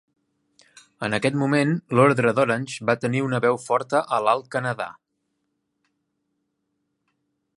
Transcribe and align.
En 1.07 1.15
aquest 1.17 1.35
moment, 1.41 1.73
l'ordre 1.97 2.31
d'Orange 2.39 2.87
va 2.91 2.95
tenir 3.03 3.21
una 3.27 3.41
veu 3.45 3.59
forta 3.67 4.01
a 4.17 4.21
l'Alt 4.27 4.49
Canadà. 4.57 4.91